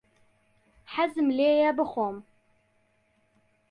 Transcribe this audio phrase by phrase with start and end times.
[0.93, 2.17] حەزم لێیە بخۆم.